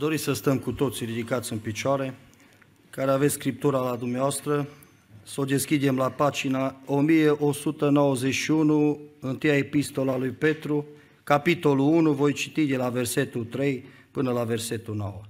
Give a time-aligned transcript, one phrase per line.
[0.00, 2.14] dori să stăm cu toții ridicați în picioare,
[2.90, 4.68] care aveți Scriptura la dumneavoastră,
[5.22, 10.86] să o deschidem la pagina 1191, întâia epistola lui Petru,
[11.24, 15.20] capitolul 1, voi citi de la versetul 3 până la versetul 9.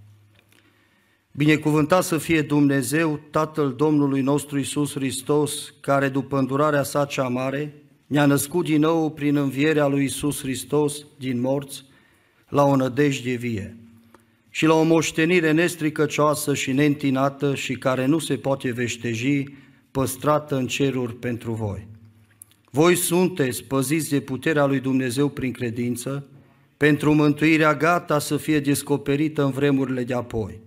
[1.33, 7.75] Binecuvântat să fie Dumnezeu, Tatăl Domnului nostru Isus Hristos, care după îndurarea sa cea mare,
[8.07, 11.85] ne-a născut din nou prin învierea lui Isus Hristos din morți
[12.49, 13.80] la o nădejde vie
[14.51, 19.45] și la o moștenire nestricăcioasă și neîntinată și care nu se poate veșteji,
[19.91, 21.87] păstrată în ceruri pentru voi.
[22.71, 26.27] Voi sunteți păziți de puterea lui Dumnezeu prin credință,
[26.77, 30.61] pentru mântuirea gata să fie descoperită în vremurile de apoi.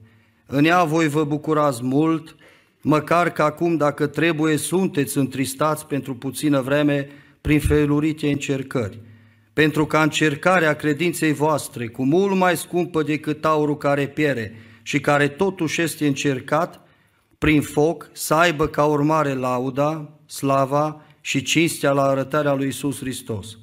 [0.46, 2.36] În ea voi vă bucurați mult,
[2.82, 7.10] măcar că acum, dacă trebuie, sunteți întristați pentru puțină vreme
[7.42, 9.00] prin felurite încercări,
[9.54, 15.28] pentru ca încercarea credinței voastre, cu mult mai scumpă decât aurul care piere și care
[15.28, 16.82] totuși este încercat,
[17.38, 23.58] prin foc, să aibă ca urmare lauda, slava și cinstea la arătarea lui Isus Hristos,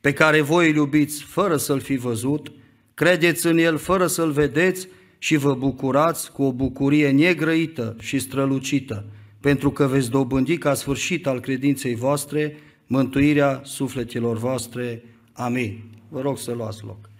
[0.00, 2.52] pe care voi îl iubiți fără să-l fi văzut,
[2.94, 4.88] credeți în el fără să-l vedeți
[5.18, 9.06] și vă bucurați cu o bucurie negrăită și strălucită,
[9.40, 15.02] pentru că veți dobândi ca sfârșit al credinței voastre mântuirea sufletelor voastre.
[15.40, 15.82] Amin.
[16.08, 17.10] Vă rog să luați loc.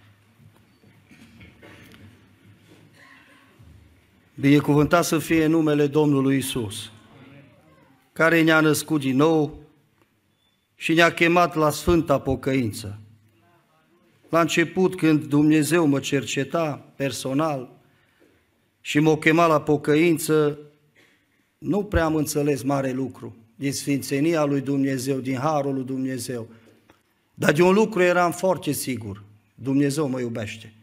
[4.35, 6.91] Binecuvântat să fie numele Domnului Isus,
[8.13, 9.59] care ne-a născut din nou
[10.75, 12.99] și ne-a chemat la Sfânta Pocăință.
[14.29, 17.69] La început, când Dumnezeu mă cerceta personal
[18.81, 20.57] și m-a chemat la pocăință,
[21.57, 26.47] nu prea am înțeles mare lucru din sfințenia lui Dumnezeu, din harul lui Dumnezeu.
[27.41, 29.23] Dar de un lucru eram foarte sigur,
[29.55, 30.73] Dumnezeu mă iubește.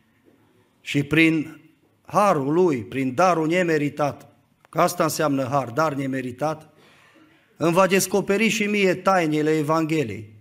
[0.81, 1.61] Și prin
[2.07, 4.37] harul lui, prin darul nemeritat,
[4.69, 6.75] că asta înseamnă har, dar nemeritat,
[7.57, 10.35] îmi va descoperi și mie tainele Evangheliei.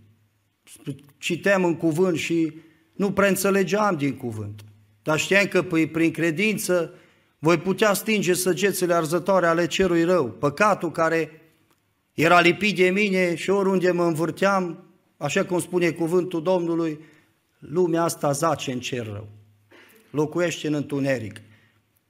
[1.18, 2.54] Citeam în cuvânt și
[2.94, 4.62] nu prea înțelegeam din cuvânt,
[5.04, 6.94] dar știam că prin credință
[7.40, 11.42] voi putea stinge săgețele arzătoare ale cerului rău, păcatul care
[12.14, 14.87] era lipit de mine și oriunde mă învârteam,
[15.18, 17.00] așa cum spune cuvântul Domnului,
[17.60, 19.28] lumea asta zace în cer rău,
[20.12, 21.42] locuiește în întuneric.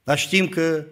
[0.03, 0.85] Dar știm că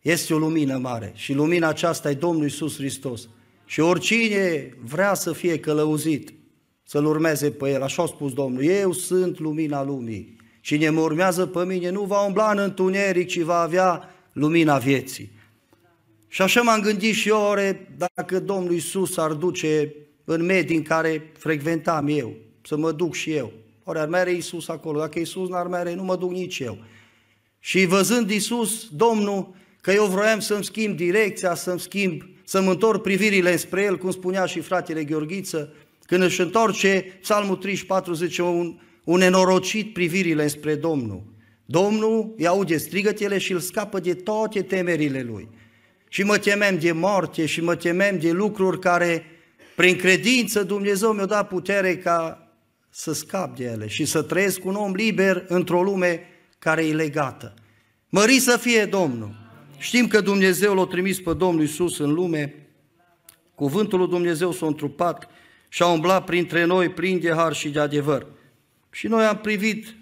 [0.00, 3.28] este o lumină mare și lumina aceasta e Domnul Isus Hristos.
[3.64, 6.32] Și oricine vrea să fie călăuzit,
[6.82, 10.36] să-L urmeze pe El, așa a spus Domnul, eu sunt lumina lumii.
[10.60, 15.30] Cine mă urmează pe mine nu va umbla în întuneric, ci va avea lumina vieții.
[16.28, 19.94] Și așa m-am gândit și eu, ore, dacă Domnul Iisus ar duce
[20.30, 23.52] în medii în care frecventam eu, să mă duc și eu.
[23.84, 26.78] Ori ar merge Iisus acolo, dacă Iisus n-ar merge, nu mă duc nici eu.
[27.58, 33.56] Și văzând Iisus, Domnul, că eu vroiam să-mi schimb direcția, să-mi schimb, să-mi întorc privirile
[33.56, 35.72] spre El, cum spunea și fratele Gheorghiță,
[36.06, 41.22] când își întorce, Psalmul 34 zice, un, un nenorocit privirile spre Domnul.
[41.64, 45.48] Domnul îi aude strigătele și îl scapă de toate temerile lui.
[46.08, 49.24] Și mă temem de moarte și mă temem de lucruri care,
[49.80, 52.48] prin credință, Dumnezeu mi-a dat putere ca
[52.90, 56.22] să scap de ele și să trăiesc un om liber într-o lume
[56.58, 57.54] care e legată.
[58.08, 59.34] Mări să fie Domnul!
[59.78, 62.54] Știm că Dumnezeu l-a trimis pe Domnul Isus în lume,
[63.54, 65.28] cuvântul lui Dumnezeu s-a întrupat
[65.68, 68.26] și a umblat printre noi plin de har și de adevăr.
[68.90, 69.94] Și noi am privit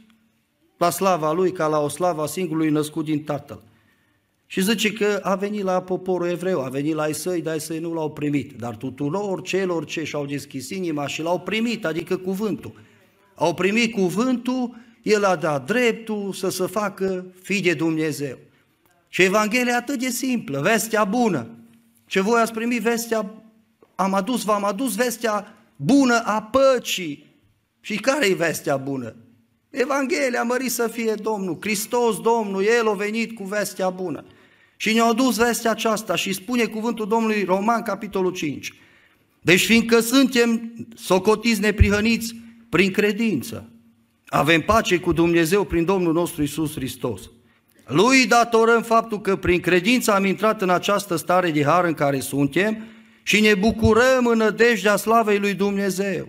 [0.76, 3.62] la slava Lui ca la o slavă a singurului născut din Tatăl.
[4.50, 7.60] Și zice că a venit la poporul evreu, a venit la ai săi, dar ai
[7.60, 8.52] săi nu l-au primit.
[8.52, 12.72] Dar tuturor celor ce și-au deschis inima și l-au primit, adică cuvântul.
[13.34, 18.38] Au primit cuvântul, el a dat dreptul să se facă fi de Dumnezeu.
[19.08, 21.48] Și Evanghelia atât de simplă, vestea bună.
[22.06, 23.42] Ce voi ați primit vestea,
[23.94, 27.26] am adus, v-am adus vestea bună a păcii.
[27.80, 29.14] Și care e vestea bună?
[29.70, 34.24] Evanghelia, mărit să fie Domnul, Hristos Domnul, El a venit cu vestea bună.
[34.80, 38.72] Și ne-a dus vestea aceasta și spune cuvântul Domnului Roman, capitolul 5.
[39.40, 42.34] Deci fiindcă suntem socotiți neprihăniți
[42.68, 43.70] prin credință,
[44.26, 47.20] avem pace cu Dumnezeu prin Domnul nostru Isus Hristos.
[47.86, 52.20] Lui datorăm faptul că prin credință am intrat în această stare de har în care
[52.20, 52.84] suntem
[53.22, 56.28] și ne bucurăm în nădejdea slavei lui Dumnezeu.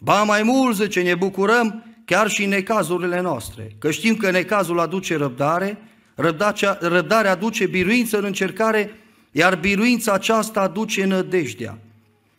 [0.00, 4.80] Ba mai mult, zice, ne bucurăm chiar și în necazurile noastre, că știm că necazul
[4.80, 5.78] aduce răbdare,
[6.80, 8.90] răbdarea aduce biruință în încercare,
[9.30, 11.78] iar biruința aceasta aduce nădejdea.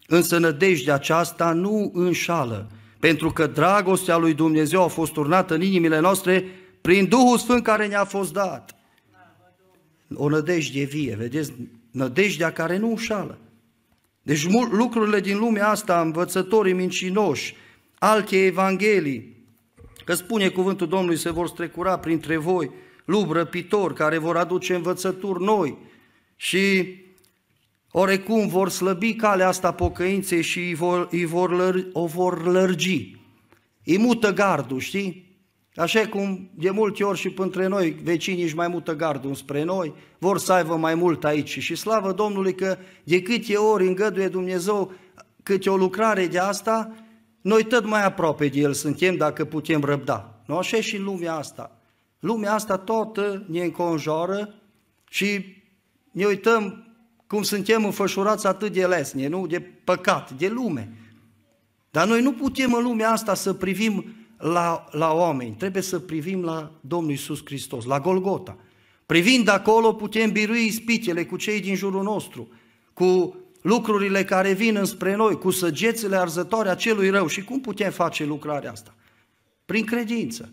[0.07, 5.99] Însă nădejdea aceasta nu înșală, pentru că dragostea lui Dumnezeu a fost turnată în inimile
[5.99, 6.45] noastre
[6.81, 8.75] prin Duhul Sfânt care ne-a fost dat.
[10.13, 11.53] O nădejde vie, vedeți,
[11.91, 13.37] nădejdea care nu înșală.
[14.21, 17.55] Deci lucrurile din lumea asta, învățătorii mincinoși,
[17.99, 19.35] alte evanghelii,
[20.05, 22.71] că spune cuvântul Domnului, se vor strecura printre voi
[23.07, 25.77] lup răpitori care vor aduce învățături noi
[26.35, 26.95] și
[27.91, 33.15] orecum vor slăbi calea asta pocăinței și îi vor, îi vor lăr, o vor lărgi.
[33.85, 35.25] Îi mută gardul, știi?
[35.75, 39.93] Așa cum de multe ori și între noi, vecinii își mai mută gardul spre noi,
[40.17, 41.59] vor să aibă mai mult aici.
[41.59, 44.91] Și slavă Domnului că de câte ori îngăduie Dumnezeu
[45.43, 46.93] câte o lucrare de asta,
[47.41, 50.41] noi tot mai aproape de El suntem dacă putem răbda.
[50.45, 51.76] Nu așa și în lumea asta.
[52.19, 54.53] Lumea asta toată ne înconjoară
[55.09, 55.55] și
[56.11, 56.87] ne uităm
[57.27, 59.47] cum suntem înfășurați atât de lesne, nu?
[59.47, 60.93] De păcat, de lume.
[61.91, 66.43] Dar noi nu putem în lumea asta să privim la, la oameni, trebuie să privim
[66.43, 68.57] la Domnul Isus Hristos, la Golgota.
[69.05, 72.47] Privind acolo putem birui ispitele cu cei din jurul nostru,
[72.93, 77.27] cu lucrurile care vin înspre noi, cu săgețile arzătoare a celui rău.
[77.27, 78.95] Și cum putem face lucrarea asta?
[79.65, 80.49] Prin credință.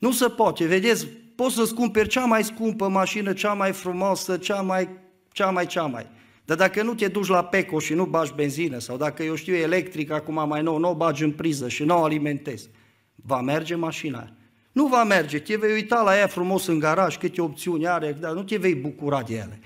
[0.00, 4.60] Nu se poate, vedeți, poți să-ți cumperi cea mai scumpă mașină, cea mai frumoasă, cea
[4.60, 4.88] mai,
[5.32, 6.06] cea mai, cea mai.
[6.44, 9.54] Dar dacă nu te duci la PECO și nu bagi benzină, sau dacă eu știu
[9.54, 12.68] electric acum mai nou, nu o bagi în priză și nu o alimentezi,
[13.14, 14.34] va merge mașina aia.
[14.72, 18.32] Nu va merge, te vei uita la ea frumos în garaj, câte opțiuni are, dar
[18.32, 19.60] nu te vei bucura de ele.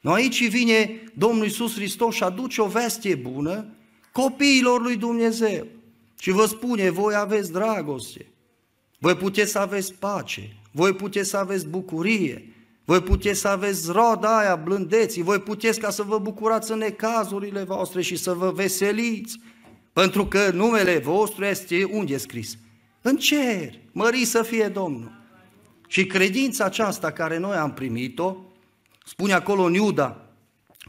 [0.00, 3.66] Nu aici vine Domnul Iisus Hristos și aduce o veste bună
[4.12, 5.66] copiilor lui Dumnezeu.
[6.18, 8.26] Și vă spune, voi aveți dragoste,
[9.04, 12.54] voi puteți să aveți pace, voi puteți să aveți bucurie,
[12.84, 17.62] voi puteți să aveți roda aia, blândeții, voi puteți ca să vă bucurați în necazurile
[17.62, 19.40] voastre și să vă veseliți,
[19.92, 22.58] pentru că numele vostru este unde scris?
[23.02, 25.12] În cer, mări să fie Domnul.
[25.88, 28.36] Și credința aceasta care noi am primit-o,
[29.06, 30.26] spune acolo în Iuda,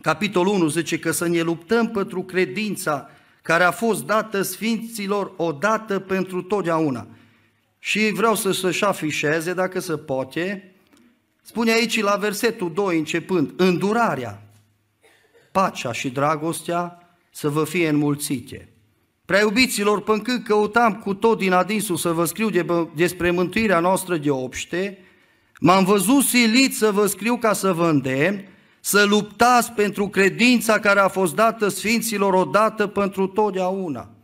[0.02, 3.10] capitolul 1, zice că să ne luptăm pentru credința
[3.42, 7.08] care a fost dată sfinților odată pentru totdeauna.
[7.86, 10.72] Și vreau să se afișeze, dacă se poate,
[11.42, 14.42] spune aici la versetul 2 începând, îndurarea,
[15.52, 17.00] pacea și dragostea
[17.32, 18.70] să vă fie înmulțite.
[19.26, 22.66] Prea iubiților, până când căutam cu tot din adinsul să vă scriu de,
[22.96, 24.98] despre mântuirea noastră de obște,
[25.60, 28.48] m-am văzut silit să vă scriu ca să vă îndemn,
[28.80, 34.15] să luptați pentru credința care a fost dată Sfinților odată pentru totdeauna.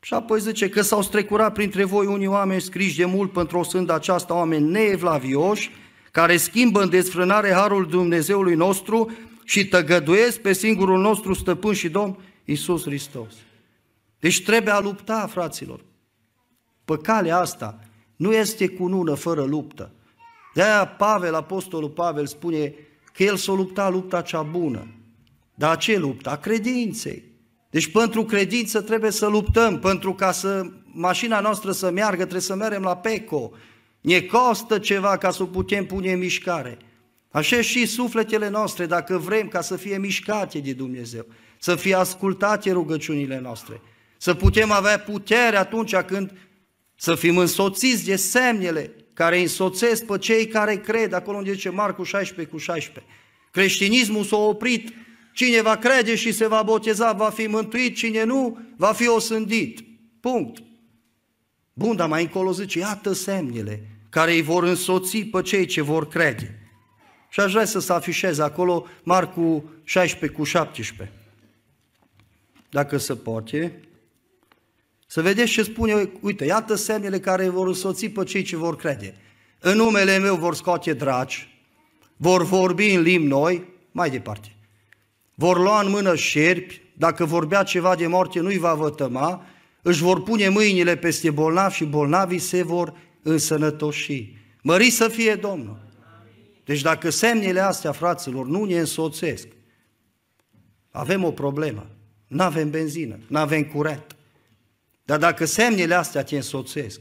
[0.00, 3.62] Și apoi zice că s-au strecurat printre voi unii oameni scriși de mult pentru o
[3.62, 5.70] sândă aceasta, oameni neevlavioși,
[6.10, 9.10] care schimbă în desfrânare harul Dumnezeului nostru
[9.44, 13.34] și tăgăduiesc pe singurul nostru stăpân și Domn, Iisus Hristos.
[14.18, 15.84] Deci trebuie a lupta, fraților.
[16.84, 17.78] Pe calea asta
[18.16, 19.92] nu este cunună fără luptă.
[20.54, 22.74] De-aia Pavel, apostolul Pavel, spune
[23.12, 24.86] că el s-a luptat lupta cea bună.
[25.54, 26.30] Dar ce luptă?
[26.30, 27.29] A credinței.
[27.70, 32.54] Deci pentru credință trebuie să luptăm, pentru ca să mașina noastră să meargă, trebuie să
[32.54, 33.52] mergem la PECO.
[34.00, 36.78] Ne costă ceva ca să o putem pune în mișcare.
[37.30, 41.26] Așa și sufletele noastre, dacă vrem ca să fie mișcate de Dumnezeu,
[41.58, 43.80] să fie ascultate rugăciunile noastre,
[44.18, 46.32] să putem avea putere atunci când
[46.94, 52.02] să fim însoțiți de semnele care însoțesc pe cei care cred, acolo unde zice Marcu
[52.02, 53.12] 16 cu 16.
[53.50, 54.92] Creștinismul s-a oprit,
[55.32, 59.84] cine va crede și se va boteza va fi mântuit, cine nu va fi osândit.
[60.20, 60.62] Punct.
[61.72, 66.08] Bun, dar mai încolo zice, iată semnele care îi vor însoți pe cei ce vor
[66.08, 66.54] crede.
[67.28, 71.16] Și aș vrea să se afișeze acolo Marcu 16 cu 17.
[72.70, 73.80] Dacă se poate.
[75.06, 79.16] Să vedeți ce spune, uite, iată semnele care vor însoți pe cei ce vor crede.
[79.60, 81.48] În numele meu vor scoate dragi,
[82.16, 84.56] vor vorbi în limbi noi, mai departe.
[85.40, 89.46] Vor lua în mână șerpi, dacă vorbea ceva de moarte nu-i va vătăma,
[89.82, 94.36] își vor pune mâinile peste bolnavi și bolnavii se vor însănătoși.
[94.62, 95.78] Mări să fie Domnul!
[96.64, 99.46] Deci dacă semnele astea, fraților, nu ne însoțesc,
[100.90, 101.86] avem o problemă.
[102.26, 104.16] Nu avem benzină, nu avem curent.
[105.04, 107.00] Dar dacă semnele astea te însoțesc,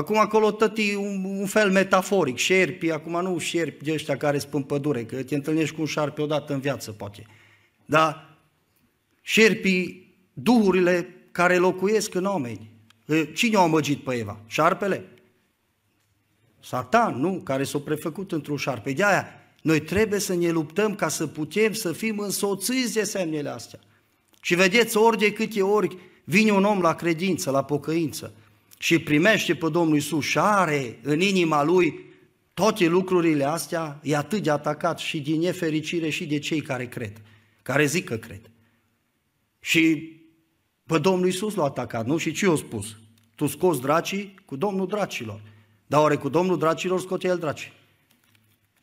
[0.00, 4.38] acum acolo tot e un, un fel metaforic, șerpi, acum nu șerpi de ăștia care
[4.38, 7.26] spun pădure, că te întâlnești cu un șarpe odată în viață, poate.
[7.84, 8.38] Dar
[9.22, 12.70] șerpii, duhurile care locuiesc în oameni.
[13.34, 14.40] Cine a amăgit pe Eva?
[14.46, 15.04] Șarpele?
[16.60, 17.40] Satan, nu?
[17.44, 18.92] Care s-a prefăcut într-un șarpe.
[18.92, 19.26] De aia,
[19.62, 23.78] noi trebuie să ne luptăm ca să putem să fim însoțiți de semnele astea.
[24.42, 28.32] Și vedeți, ori de câte ori vine un om la credință, la pocăință,
[28.82, 32.04] și primește pe Domnul Isus și are în inima lui
[32.54, 37.12] toate lucrurile astea, e atât de atacat și din nefericire și de cei care cred,
[37.62, 38.40] care zic că cred.
[39.60, 40.12] Și
[40.86, 42.16] pe Domnul Isus l-a atacat, nu?
[42.16, 42.96] Și ce i-a spus?
[43.34, 45.40] Tu scoți dracii cu Domnul dracilor.
[45.86, 47.72] Dar oare cu Domnul dracilor scoate el dracii?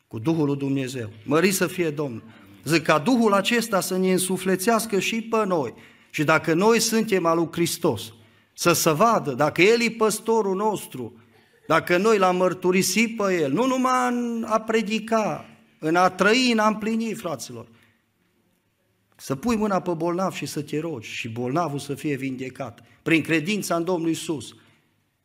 [0.06, 1.10] Cu Duhul lui Dumnezeu.
[1.24, 2.22] Mări să fie Domnul.
[2.64, 5.74] Zic ca Duhul acesta să ne însuflețească și pe noi.
[6.10, 8.12] Și dacă noi suntem al lui Hristos,
[8.58, 11.12] să se vadă, dacă El e păstorul nostru,
[11.66, 15.44] dacă noi l-am mărturisit pe El, nu numai în a predica,
[15.78, 17.66] în a trăi, în a împlini, fraților,
[19.16, 23.22] să pui mâna pe bolnav și să te rogi și bolnavul să fie vindecat prin
[23.22, 24.54] credința în Domnul Isus.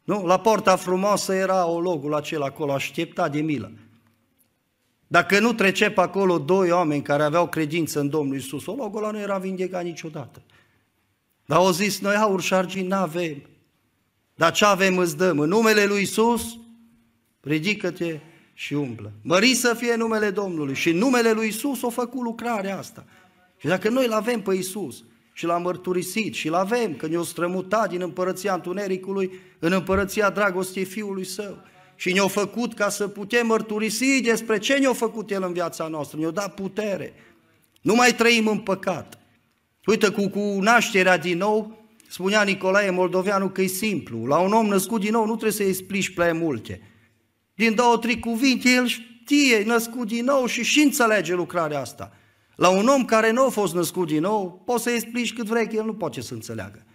[0.04, 0.26] Nu?
[0.26, 3.72] La porta frumoasă era ologul acela acolo, aștepta de milă.
[5.08, 9.12] Dacă nu trece pe acolo doi oameni care aveau credință în Domnul Isus, ologul ăla
[9.12, 10.42] nu era vindecat niciodată.
[11.54, 13.42] Dar au zis, noi aur și argint n-avem.
[14.36, 15.40] Dar ce avem îți dăm?
[15.40, 16.58] În numele lui Isus,
[17.42, 18.20] ridică-te
[18.54, 19.12] și umblă.
[19.22, 20.76] Mări să fie numele Domnului.
[20.76, 23.06] Și în numele lui Isus o făcut lucrarea asta.
[23.58, 27.24] Și dacă noi îl avem pe Isus și l-am mărturisit și l avem, că ne-o
[27.24, 31.58] strămutat din împărăția întunericului în împărăția dragostei Fiului Său,
[31.96, 36.18] și ne-a făcut ca să putem mărturisi despre ce ne-a făcut El în viața noastră,
[36.18, 37.14] ne-a dat putere.
[37.82, 39.18] Nu mai trăim în păcat.
[39.86, 44.26] Uite, cu, cu nașterea din nou, spunea Nicolae Moldoveanu că e simplu.
[44.26, 46.82] La un om născut din nou nu trebuie să-i explici prea multe.
[47.56, 52.12] Din două, trei cuvinte, el știe, e născut din nou și și înțelege lucrarea asta.
[52.56, 55.68] La un om care nu a fost născut din nou, poți să-i explici cât vrei,
[55.68, 56.86] că el nu poate să înțeleagă.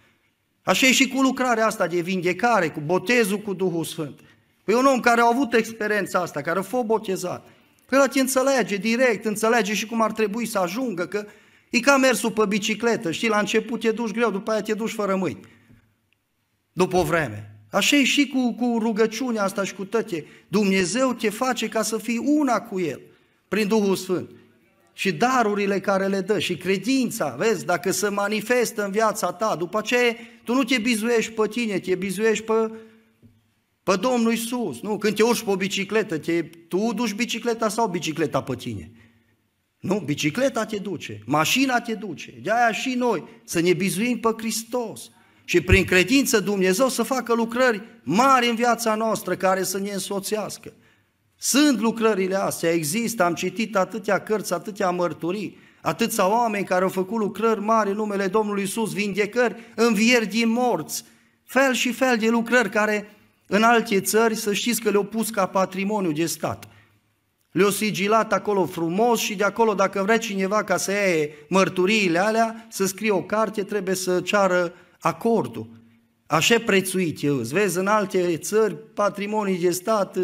[0.63, 4.19] Așa e și cu lucrarea asta de vindecare, cu botezul cu Duhul Sfânt.
[4.63, 7.47] Păi un om care a avut experiența asta, care a fost botezat,
[7.91, 11.25] ăla te înțelege direct, înțelege și cum ar trebui să ajungă, că
[11.69, 14.91] e ca mersul pe bicicletă, știi, la început te duci greu, după aia te duci
[14.91, 15.39] fără mâini.
[16.73, 17.55] După o vreme.
[17.71, 20.25] Așa e și cu, cu rugăciunea asta și cu tăte.
[20.47, 23.01] Dumnezeu te face ca să fii una cu El,
[23.47, 24.29] prin Duhul Sfânt.
[24.93, 29.77] Și darurile care le dă și credința, vezi, dacă se manifestă în viața ta, după
[29.77, 32.71] aceea tu nu te bizuiești pe tine, te bizuiești pe
[33.89, 34.97] pe Domnul Isus, nu?
[34.97, 38.91] Când te urci pe o bicicletă, te, tu duci bicicleta sau bicicleta pe tine?
[39.79, 42.33] Nu, bicicleta te duce, mașina te duce.
[42.41, 45.09] De aia și noi să ne bizuim pe Hristos
[45.43, 50.73] și prin credință Dumnezeu să facă lucrări mari în viața noastră care să ne însoțească.
[51.37, 57.17] Sunt lucrările astea, există, am citit atâtea cărți, atâtea mărturii, atâția oameni care au făcut
[57.17, 61.03] lucrări mari în numele Domnului Isus, vindecări, învieri din morți,
[61.45, 63.15] fel și fel de lucrări care
[63.47, 66.67] în alte țări, să știți că le-au pus ca patrimoniu de stat.
[67.51, 72.67] Le-au sigilat acolo frumos și de acolo, dacă vrea cineva ca să ia mărturiile alea,
[72.69, 75.69] să scrie o carte, trebuie să ceară acordul.
[76.25, 80.17] Așa prețuit eu, îți vezi, în alte țări, patrimonii de stat,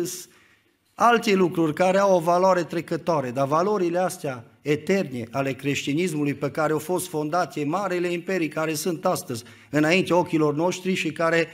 [0.96, 6.72] alte lucruri care au o valoare trecătoare, dar valorile astea eterne ale creștinismului pe care
[6.72, 11.48] au fost fondate marele imperii care sunt astăzi înainte ochilor noștri și care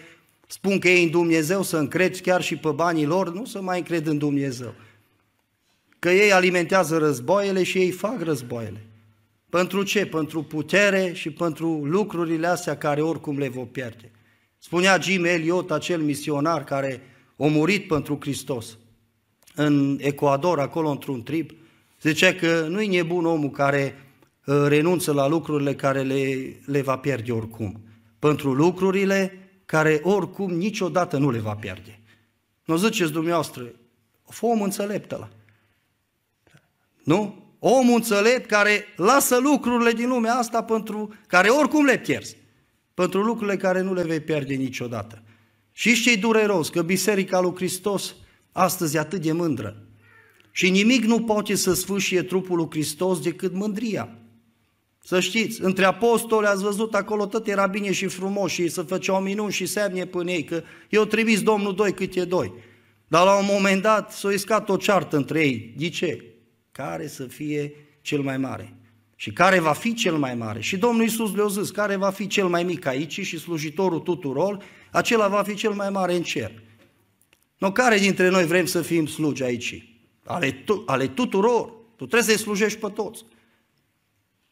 [0.47, 3.77] spun că ei în Dumnezeu să încrezi chiar și pe banii lor, nu să mai
[3.77, 4.73] încred în Dumnezeu.
[6.01, 8.85] Că ei alimentează războaiele și ei fac războaiele.
[9.49, 10.05] Pentru ce?
[10.05, 14.11] Pentru putere și pentru lucrurile astea care oricum le vor pierde.
[14.57, 17.01] Spunea Jim Elliot, acel misionar care
[17.37, 18.77] a murit pentru Hristos
[19.55, 21.51] în Ecuador, acolo într-un trib,
[22.01, 23.95] zicea că nu-i nebun omul care
[24.45, 27.81] uh, renunță la lucrurile care le, le va pierde oricum.
[28.19, 31.99] Pentru lucrurile care oricum niciodată nu le va pierde.
[32.65, 33.63] Nu ziceți dumneavoastră,
[34.25, 35.29] fă om înțelept ăla.
[37.03, 37.35] Nu?
[37.59, 42.37] Omul înțelept care lasă lucrurile din lumea asta pentru care oricum le pierzi.
[42.93, 45.23] Pentru lucrurile care nu le vei pierde niciodată.
[45.71, 48.15] Și ce dureros, că Biserica lui Hristos
[48.51, 49.83] astăzi e atât de mândră.
[50.51, 54.09] Și nimic nu poate să sfâșie trupul lui Hristos decât mândria.
[55.03, 59.21] Să știți, între apostoli ați văzut acolo tot era bine și frumos și să făceau
[59.21, 62.53] minuni și semne până ei, că eu trimis Domnul doi câte doi.
[63.07, 65.73] Dar la un moment dat s-a iscat o ceartă între ei.
[65.77, 66.30] De ce?
[66.81, 68.73] Care să fie cel mai mare?
[69.15, 70.59] Și care va fi cel mai mare?
[70.59, 74.63] Și Domnul Iisus le-a zis, care va fi cel mai mic aici și slujitorul tuturor,
[74.91, 76.51] acela va fi cel mai mare în cer.
[77.57, 79.85] Nu, care dintre noi vrem să fim slugi aici?
[80.25, 81.73] Ale, tu, ale tuturor.
[81.95, 83.25] Tu trebuie să-i slujești pe toți.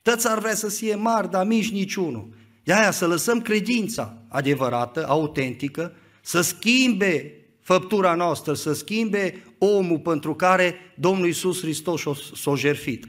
[0.02, 2.30] Toți ar vrea să fie mari, dar mici niciunul.
[2.64, 10.36] De aia să lăsăm credința adevărată, autentică, să schimbe făptura noastră, să schimbe omul pentru
[10.36, 12.02] care Domnul Iisus Hristos
[12.34, 13.06] s-a jerfit.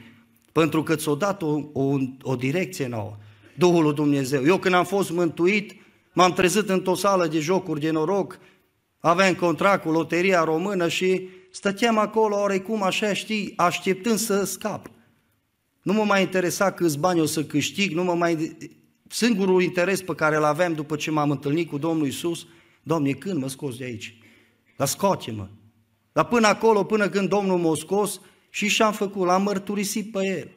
[0.53, 3.17] Pentru că ți-a dat o, o, o direcție nouă,
[3.57, 4.45] Duhul lui Dumnezeu.
[4.45, 5.81] Eu când am fost mântuit,
[6.13, 8.39] M-am trezit într-o sală de jocuri de noroc,
[8.99, 14.91] aveam contract cu Loteria Română și stăteam acolo orecum așa, știi, așteptând să scap.
[15.83, 18.57] Nu mă mai interesa câți bani o să câștig, nu mă mai...
[19.09, 22.47] Singurul interes pe care îl aveam după ce m-am întâlnit cu Domnul Isus,
[22.83, 24.19] Doamne, când mă scos de aici?
[24.77, 25.49] Dar scoate-mă!
[26.13, 30.51] Dar până acolo, până când Domnul m-a scos, și și-am făcut, l-am mărturisit pe el.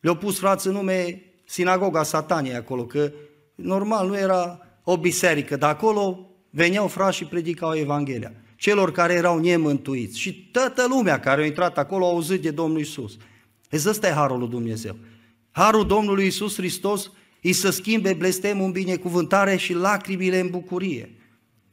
[0.00, 3.12] Le-au pus frați în nume sinagoga sataniei acolo, că
[3.54, 8.32] normal nu era o biserică, dar acolo veneau frați și predicau Evanghelia.
[8.56, 10.18] Celor care erau nemântuiți.
[10.18, 13.16] Și toată lumea care a intrat acolo a auzit de Domnul Isus.
[13.68, 14.96] Deci ăsta e harul lui Dumnezeu.
[15.50, 17.10] Harul Domnului Isus Hristos
[17.42, 21.15] îi să schimbe blestemul în binecuvântare și lacrimile în bucurie.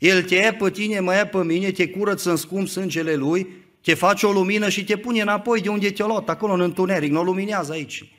[0.03, 3.48] El te ia pe tine, mă ia pe mine, te curăță în scump sângele Lui,
[3.81, 7.12] te face o lumină și te pune înapoi de unde te-a luat, acolo în întuneric,
[7.12, 8.12] nu o luminează aici.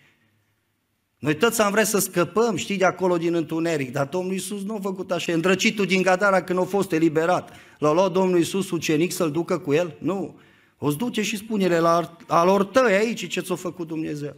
[1.18, 4.74] Noi toți am vrea să scăpăm, știi, de acolo din întuneric, dar Domnul Iisus nu
[4.74, 5.32] a făcut așa.
[5.32, 9.72] Îndrăcitul din Gadara când a fost eliberat, l-a luat Domnul Iisus ucenic să-l ducă cu
[9.72, 9.96] el?
[9.98, 10.38] Nu.
[10.78, 14.36] O duce și spune-le la alor tăi aici ce ți-a făcut Dumnezeu.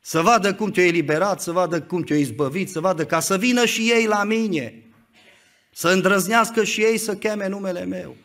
[0.00, 3.64] Să vadă cum te-a eliberat, să vadă cum te-a izbăvit, să vadă ca să vină
[3.64, 4.83] și ei la mine.
[5.74, 8.16] Să îndrăznească și ei să cheme numele meu.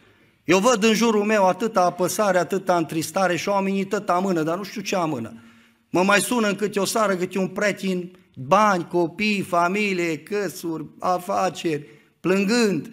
[0.43, 4.63] Eu văd în jurul meu atâta apăsare, atâta întristare și oamenii tot amână, dar nu
[4.63, 5.43] știu ce amână.
[5.89, 11.85] Mă mai sună în câte o sară, câte un pretin, bani, copii, familie, căsuri, afaceri,
[12.19, 12.91] plângând.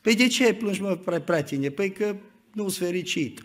[0.00, 1.68] Păi de ce plângi, mă, pretine?
[1.68, 2.16] Păi că
[2.52, 3.42] nu-s fericit.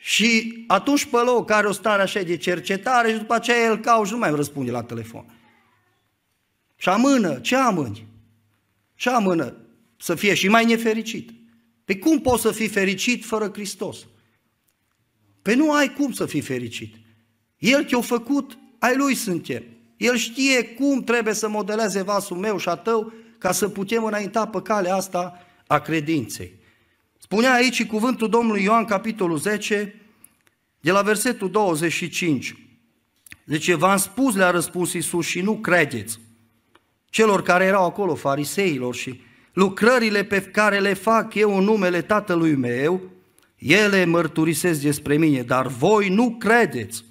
[0.00, 4.06] Și atunci pe loc are o stare așa de cercetare și după aceea el caută
[4.06, 5.24] și nu mai răspunde la telefon.
[6.76, 8.06] Și amână, ce amâni?
[8.96, 9.56] Ce amână?
[9.98, 11.30] Să fie și mai nefericit.
[11.84, 14.06] Pe cum poți să fii fericit fără Hristos?
[15.42, 16.94] Pe nu ai cum să fii fericit.
[17.58, 19.62] El te-a făcut, ai lui suntem.
[19.96, 24.46] El știe cum trebuie să modeleze vasul meu și a tău ca să putem înainta
[24.46, 26.52] pe calea asta a credinței.
[27.18, 30.00] Spunea aici cuvântul Domnului Ioan, capitolul 10,
[30.80, 32.54] de la versetul 25.
[33.44, 36.18] Deci v-am spus, le-a răspuns Iisus, și nu credeți.
[37.16, 39.20] Celor care erau acolo, fariseilor și
[39.52, 43.00] lucrările pe care le fac eu în numele Tatălui meu,
[43.58, 47.04] ele mărturisesc despre mine, dar voi nu credeți,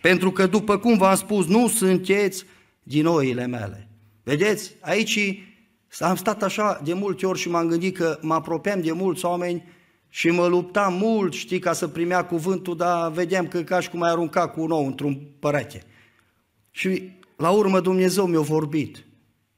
[0.00, 2.44] pentru că după cum v-am spus, nu sunteți
[2.82, 3.88] din oile mele.
[4.22, 5.42] Vedeți, aici
[5.98, 9.64] am stat așa de multe ori și m-am gândit că mă apropiam de mulți oameni
[10.08, 14.02] și mă luptam mult, știi, ca să primea cuvântul, dar vedeam că ca și cum
[14.02, 15.82] ai arunca cu un ou într-un părete.
[16.70, 19.04] Și la urmă Dumnezeu mi-a vorbit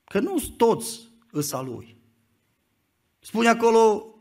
[0.05, 1.97] că nu toți îs a Lui.
[3.21, 4.15] Spune acolo,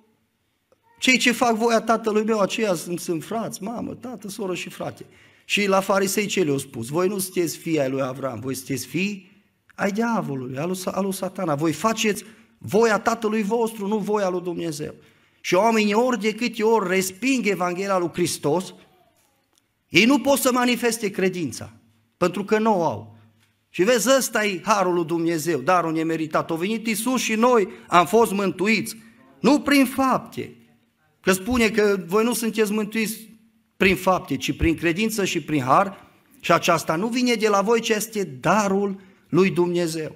[1.00, 5.06] cei ce fac voia tatălui meu, aceia sunt, sunt frați, mamă, tată, soră și frate.
[5.46, 6.88] Și la farisei ce le-au spus?
[6.88, 9.32] Voi nu sunteți fii ai lui Avram, voi sunteți fii
[9.76, 11.56] ai diavolului, al lui, al lui satana.
[11.56, 12.24] Voi faceți
[12.58, 14.94] voia tatălui vostru, nu voia lui Dumnezeu.
[15.42, 18.74] Și oamenii ori de câte ori resping Evanghelia lui Hristos,
[19.90, 21.74] ei nu pot să manifeste credința,
[22.18, 23.13] pentru că nu o au.
[23.76, 26.52] Și vezi, ăsta e harul lui Dumnezeu, darul nemeritat.
[26.52, 28.98] A venit Isus și noi am fost mântuiți,
[29.40, 30.56] nu prin fapte.
[31.22, 33.30] Că spune că voi nu sunteți mântuiți
[33.78, 36.08] prin fapte, ci prin credință și prin har.
[36.40, 40.16] Și aceasta nu vine de la voi, ci este darul lui Dumnezeu.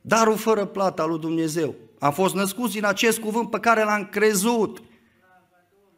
[0.00, 1.74] Darul fără plata lui Dumnezeu.
[1.98, 4.82] Am fost născuți din acest cuvânt pe care l-am crezut.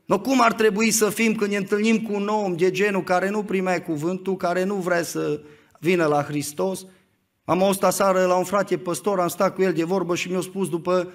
[0.04, 3.30] Nu cum ar trebui să fim când ne întâlnim cu un om de genul care
[3.30, 5.40] nu primea cuvântul, care nu vrea să
[5.82, 6.86] vină la Hristos.
[7.44, 10.40] Am auzit aseară la un frate păstor, am stat cu el de vorbă și mi-a
[10.40, 11.12] spus după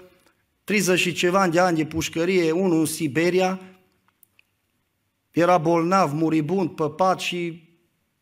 [0.63, 3.59] 30 și ceva de ani de pușcărie, unul în Siberia,
[5.31, 7.63] era bolnav, muribund, păpat și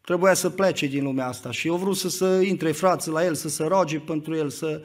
[0.01, 1.51] trebuia să plece din lumea asta.
[1.51, 4.81] Și eu vrut să, să intre frații la el, să se roage pentru el, să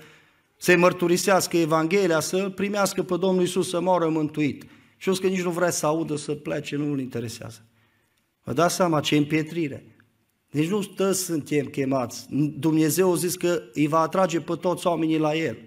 [0.57, 4.64] se mărturisească Evanghelia, să primească pe Domnul Isus să moară mântuit.
[4.96, 7.64] Și eu că nici nu vrea să audă să plece, nu îl interesează.
[8.42, 9.99] Vă dați seama ce împietrire.
[10.50, 12.26] Deci nu toți suntem chemați.
[12.58, 15.58] Dumnezeu a zis că îi va atrage pe toți oamenii la El.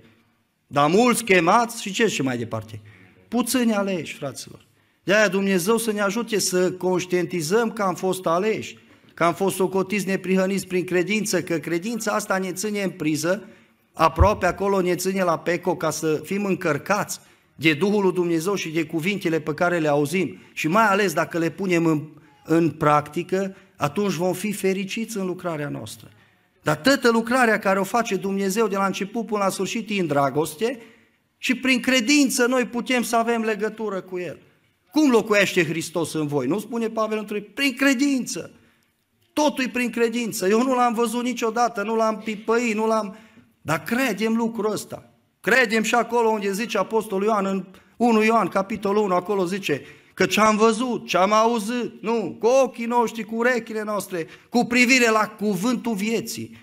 [0.67, 2.81] Dar mulți chemați și ce și mai departe?
[3.27, 4.65] Puțini aleși, fraților.
[5.03, 8.77] De-aia Dumnezeu să ne ajute să conștientizăm că am fost aleși,
[9.13, 13.47] că am fost socotiți neprihăniți prin credință, că credința asta ne ține în priză,
[13.93, 17.19] aproape acolo ne ține la peco ca să fim încărcați
[17.55, 21.37] de Duhul lui Dumnezeu și de cuvintele pe care le auzim și mai ales dacă
[21.37, 22.07] le punem în,
[22.45, 26.11] în practică, atunci vom fi fericiți în lucrarea noastră.
[26.63, 30.07] Dar toată lucrarea care o face Dumnezeu de la început până la sfârșit e în
[30.07, 30.79] dragoste
[31.37, 34.39] și prin credință noi putem să avem legătură cu El.
[34.91, 36.47] Cum locuiește Hristos în voi?
[36.47, 38.51] Nu spune Pavel într prin credință.
[39.33, 40.47] Totul e prin credință.
[40.47, 43.15] Eu nu l-am văzut niciodată, nu l-am pipăit, nu l-am...
[43.61, 45.13] Dar credem lucrul ăsta.
[45.41, 47.65] Credem și acolo unde zice Apostolul Ioan, în
[47.97, 49.81] 1 Ioan, capitolul 1, acolo zice
[50.13, 54.65] că ce am văzut, ce am auzit, nu, cu ochii noștri, cu urechile noastre, cu
[54.65, 56.61] privire la cuvântul vieții.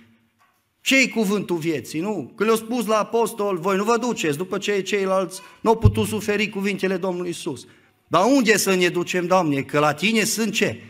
[0.82, 2.32] ce cuvântul vieții, nu?
[2.36, 6.06] Că le-au spus la apostol, voi nu vă duceți după ce ceilalți nu au putut
[6.06, 7.66] suferi cuvintele Domnului Isus.
[8.06, 9.62] Dar unde să ne ducem, Doamne?
[9.62, 10.82] Că la Tine sunt ce?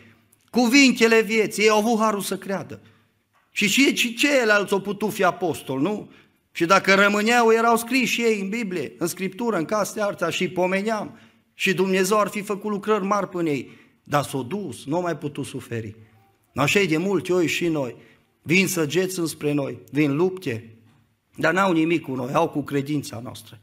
[0.50, 2.80] Cuvintele vieții, ei au avut harul să creadă.
[3.50, 6.10] Și și, și ceilalți au putut fi apostol, nu?
[6.52, 11.18] Și dacă rămâneau, erau scriși ei în Biblie, în Scriptură, în castea arța și pomeneam.
[11.60, 13.70] Și Dumnezeu ar fi făcut lucrări mari până ei.
[14.04, 15.96] Dar s-au dus, nu au mai putut suferi.
[16.54, 17.96] Așa de mult, eu și noi.
[18.42, 20.76] Vin săgeți înspre noi, vin lupte,
[21.36, 23.58] dar n-au nimic cu noi, au cu credința noastră.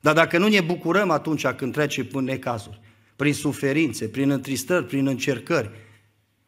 [0.00, 2.80] Dar dacă nu ne bucurăm atunci când trece până necazuri,
[3.16, 5.70] prin suferințe, prin întristări, prin încercări,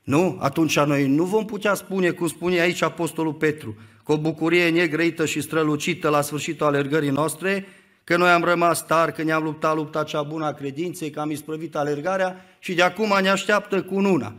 [0.02, 0.38] nu?
[0.40, 5.26] Atunci noi nu vom putea spune, cum spune aici Apostolul Petru, cu o bucurie negrăită
[5.26, 7.66] și strălucită la sfârșitul alergării noastre,
[8.04, 11.30] că noi am rămas tari, că ne-am luptat lupta cea bună a credinței, că am
[11.30, 14.34] isprăvit alergarea și de acum ne așteaptă cu una.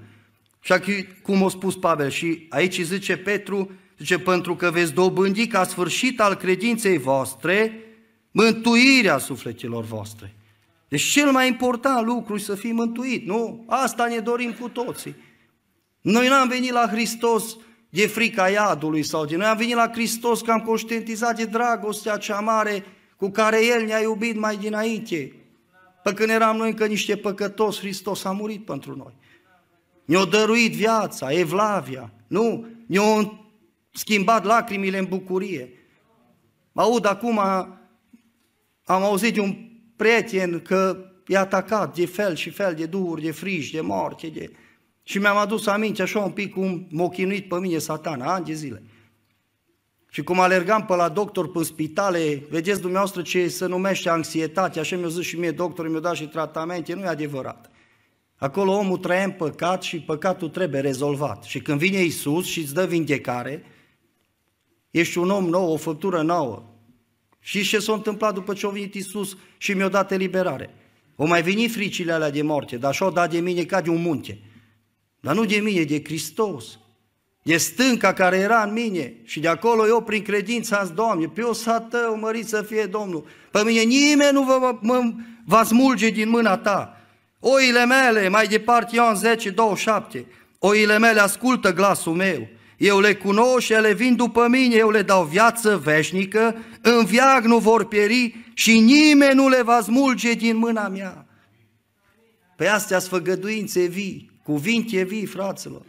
[0.60, 5.64] Și cum a spus Pavel, și aici zice Petru, zice, pentru că veți dobândi ca
[5.64, 7.80] sfârșit al credinței voastre
[8.32, 10.36] mântuirea sufletelor voastre.
[10.88, 13.66] Deci cel mai important lucru e să fii mântuit, nu?
[13.68, 15.16] Asta ne dorim cu toții.
[16.02, 17.58] Noi n-am venit la Hristos
[17.90, 19.36] de frica iadului sau de...
[19.36, 23.86] Noi am venit la Hristos că am conștientizat de dragostea cea mare cu care El
[23.86, 25.36] ne-a iubit mai dinainte.
[26.04, 29.14] Pe când eram noi încă niște păcătoși, Hristos a murit pentru noi.
[30.06, 32.68] Ne-a dăruit viața, evlavia, nu?
[32.86, 33.40] Ne-a
[33.92, 35.70] schimbat lacrimile în bucurie.
[36.72, 37.40] Mă aud acum,
[38.84, 39.56] am auzit de un
[39.96, 44.52] prieten că e atacat de fel și fel de duhuri, de frici, de moarte, de...
[45.04, 48.54] Și mi-am adus aminte așa un pic cum m-a chinuit pe mine satana, ani de
[48.54, 48.84] zile.
[50.16, 54.96] Și cum alergam pe la doctor, pe spitale, vedeți dumneavoastră ce se numește anxietate, așa
[54.96, 57.72] mi-a zis și mie doctorul, mi-a dat și tratamente, nu e adevărat.
[58.36, 61.44] Acolo omul trăie în păcat și păcatul trebuie rezolvat.
[61.44, 63.64] Și când vine Isus și îți dă vindecare,
[64.92, 66.64] ești un om nou, o făptură nouă.
[67.40, 70.70] Și ce s-a întâmplat după ce a venit Isus și mi-a dat eliberare?
[71.16, 73.90] O mai veni fricile alea de moarte, dar așa o dat de mine ca de
[73.90, 74.40] un munte.
[75.20, 76.80] Dar nu de mine, de Hristos.
[77.48, 81.42] De stânca care era în mine și de acolo eu prin credință am Doamne, pe
[81.42, 83.26] eu să tău, mărit să fie Domnul.
[83.52, 85.14] Pe mine nimeni nu vă, mă,
[85.46, 87.02] va smulge din mâna ta.
[87.40, 90.26] Oile mele, mai departe Ioan 10, 27,
[90.60, 92.48] oile mele ascultă glasul meu.
[92.78, 97.44] Eu le cunosc și ele vin după mine, eu le dau viață veșnică, în viag
[97.44, 101.26] nu vor pieri și nimeni nu le va smulge din mâna mea.
[102.56, 105.82] Pe astea sfăgăduințe vii, cuvinte vii, fraților.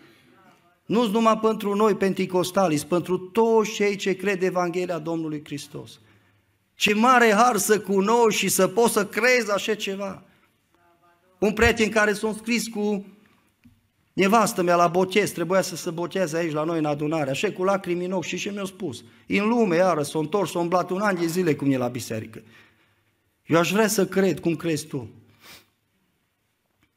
[0.86, 6.00] Nu numai pentru noi penticostali, pentru toți cei ce cred Evanghelia Domnului Hristos.
[6.74, 10.22] Ce mare har să cunoști și să poți să crezi așa ceva.
[11.38, 13.06] Un prieten care s-a scris cu
[14.12, 17.64] nevastă mea la botez, trebuia să se boteze aici la noi în adunare, așa cu
[17.64, 19.04] lacrimi în ochi și ce mi-a spus?
[19.26, 22.42] În lume, iară, s-a întors, s-a umblat un an de zile cum e la biserică.
[23.46, 25.08] Eu aș vrea să cred cum crezi tu.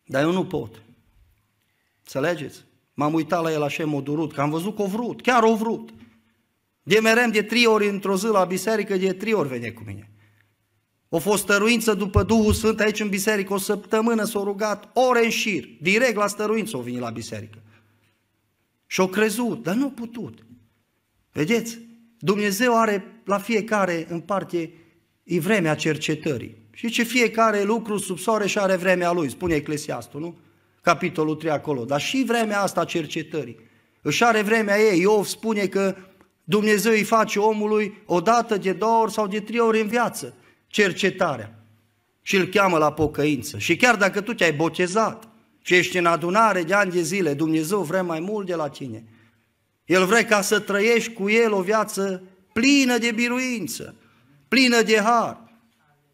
[0.06, 0.82] Dar eu nu pot.
[2.00, 2.68] Înțelegeți?
[3.00, 5.90] M-am uitat la el așa modurut, că am văzut că o vrut, chiar o vrut.
[6.84, 10.12] De merem de trei ori într-o zi la biserică, de trei ori vine cu mine.
[11.10, 15.30] O fost stăruință după Duhul Sfânt aici în biserică, o săptămână s-a rugat ore în
[15.30, 17.62] șir, direct la stăruință o venit la biserică.
[18.86, 20.46] Și-o crezut, dar nu a putut.
[21.32, 21.80] Vedeți?
[22.18, 24.74] Dumnezeu are la fiecare în parte
[25.24, 26.56] e vremea cercetării.
[26.72, 30.38] Și ce fiecare lucru sub soare și are vremea lui, spune Eclesiastul, nu?
[30.82, 31.86] Capitolul 3 acolo.
[31.86, 33.60] Dar și vremea asta cercetării.
[34.02, 35.00] Își are vremea ei.
[35.00, 35.96] Iov spune că
[36.44, 40.34] Dumnezeu îi face omului o dată, de două ori sau de trei ori în viață
[40.68, 41.64] cercetarea
[42.22, 43.58] și îl cheamă la pocăință.
[43.58, 45.28] Și chiar dacă tu te-ai botezat
[45.62, 49.04] și ești în adunare de ani de zile, Dumnezeu vrea mai mult de la tine.
[49.86, 53.96] El vrea ca să trăiești cu El o viață plină de biruință,
[54.48, 55.54] plină de har.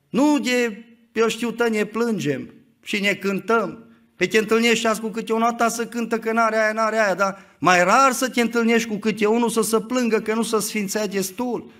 [0.10, 3.85] Nu de, eu știu, tă ne plângem și ne cântăm.
[4.16, 7.16] Pe te întâlnești azi cu câte o notă să cântă că n-are aia, n-are aia,
[7.16, 10.60] dar mai rar să te întâlnești cu câte unul să se plângă că nu se
[10.60, 11.72] sfințea destul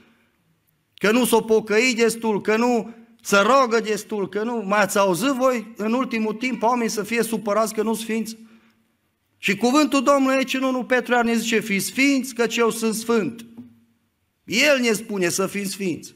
[0.98, 4.64] că nu s-o pocăi destul, că nu să rogă destul, că nu...
[4.66, 8.38] Mai ați auzit voi în ultimul timp oameni să fie supărați că nu sfinți?
[9.38, 12.94] Și cuvântul Domnului aici în 1 Petru iar ne zice, fi sfinți, căci eu sunt
[12.94, 13.46] sfânt.
[14.44, 16.14] El ne spune să fim sfinți.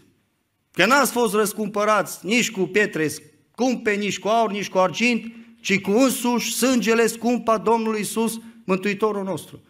[0.72, 5.80] Că n-ați fost răscumpărați nici cu pietre scumpe, nici cu aur, nici cu argint, ci
[5.80, 9.62] cu însuși sângele scump a Domnului Iisus, Mântuitorul nostru.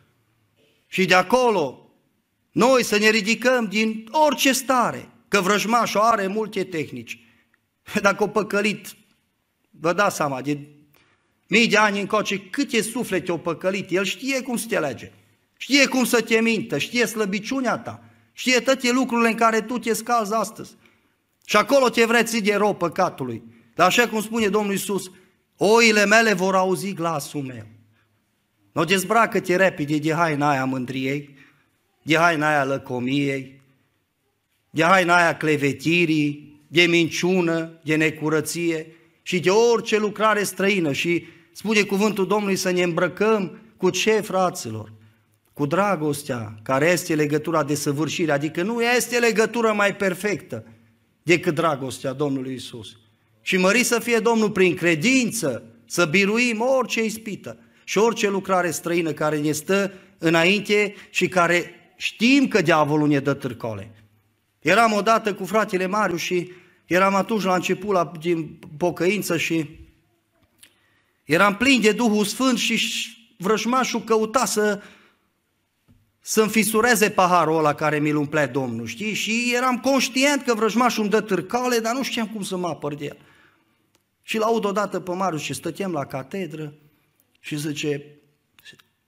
[0.88, 1.92] Și de acolo
[2.52, 7.20] noi să ne ridicăm din orice stare, că vrăjmașul are multe tehnici.
[8.02, 8.96] Dacă o păcălit,
[9.70, 10.60] vă dați seama, de
[11.48, 15.12] mii de ani încoace, câte suflete o păcălit, el știe cum să te lege,
[15.58, 19.94] știe cum să te mintă, știe slăbiciunea ta, știe toate lucrurile în care tu te
[19.94, 20.76] scalzi astăzi.
[21.46, 23.44] Și acolo te vreți de rău păcatului.
[23.76, 25.12] Dar așa cum spune Domnul Iisus,
[25.62, 27.66] oile mele vor auzi glasul meu.
[28.72, 31.38] Nu dezbracă-te repede de haina aia mândriei,
[32.02, 33.62] de haina aia lăcomiei,
[34.70, 38.88] de haina aia clevetirii, de minciună, de necurăție
[39.22, 40.92] și de orice lucrare străină.
[40.92, 44.94] Și spune cuvântul Domnului să ne îmbrăcăm cu ce, fraților?
[45.54, 50.66] Cu dragostea, care este legătura de săvârșire, adică nu este legătură mai perfectă
[51.24, 52.98] decât dragostea Domnului Isus.
[53.50, 59.12] Și mări să fie Domnul prin credință, să biruim orice ispită și orice lucrare străină
[59.12, 63.92] care ne stă înainte și care știm că diavolul ne dă târcole.
[64.60, 66.52] Eram odată cu fratele Mariu și
[66.86, 69.70] eram atunci la început la, din pocăință și
[71.24, 72.80] eram plin de Duhul Sfânt și
[73.38, 74.82] vrăjmașul căuta să
[76.20, 79.14] să înfisureze paharul ăla care mi-l umplea Domnul, știi?
[79.14, 82.96] Și eram conștient că vrăjmașul îmi dă târcale, dar nu știam cum să mă apăr
[82.96, 83.18] de el.
[84.30, 86.74] Și l-aud odată pe Marius și stăteam la catedră
[87.40, 88.06] și zice,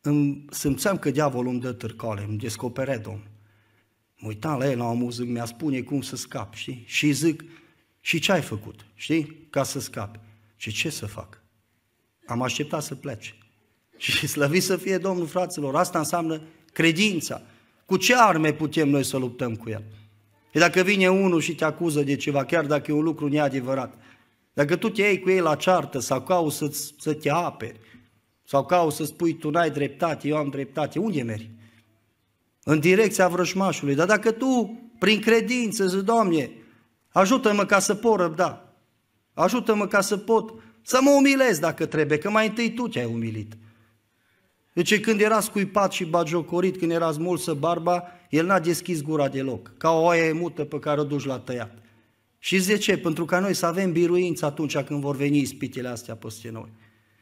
[0.01, 3.27] îmi simțeam că diavolul îmi dă târcale, îmi descopere Domnul.
[4.17, 6.83] Mă uitam la el la omul, zic, mi-a spune cum să scap, știi?
[6.87, 7.43] Și zic,
[7.99, 10.19] și ce ai făcut, știi, ca să scapi?
[10.55, 11.41] Și ce să fac?
[12.25, 13.35] Am așteptat să plece.
[13.97, 16.41] Și slăvit să fie Domnul, fraților, asta înseamnă
[16.73, 17.41] credința.
[17.85, 19.83] Cu ce arme putem noi să luptăm cu el?
[20.51, 23.93] E dacă vine unul și te acuză de ceva, chiar dacă e un lucru neadevărat,
[24.53, 27.79] dacă tu te iei cu ei la ceartă sau cauți să, să te aperi,
[28.43, 31.49] sau cauți să spui tu n-ai dreptate, eu am dreptate, unde mergi?
[32.63, 33.95] În direcția vrășmașului.
[33.95, 36.51] Dar dacă tu, prin credință, zici, Doamne,
[37.09, 38.75] ajută-mă ca să pot răbda,
[39.33, 43.57] ajută-mă ca să pot să mă umilez dacă trebuie, că mai întâi tu te-ai umilit.
[44.73, 49.71] Deci când era scuipat și bagiocorit, când era smulsă barba, el n-a deschis gura deloc,
[49.77, 51.80] ca o oaie mută pe care o duci la tăiat.
[52.43, 52.97] Și de ce?
[52.97, 56.69] Pentru ca noi să avem biruință atunci când vor veni ispitele astea peste noi.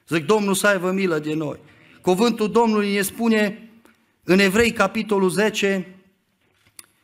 [0.08, 1.58] Zic, Domnul să aibă milă de noi.
[2.02, 3.70] Cuvântul Domnului ne spune
[4.24, 5.88] în Evrei, capitolul 10,